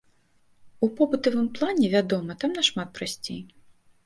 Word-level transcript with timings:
У 0.87 0.87
побытавым 0.99 1.49
плане, 1.59 1.91
вядома, 1.97 2.37
там 2.45 2.57
нашмат 2.59 2.89
прасцей. 2.97 3.41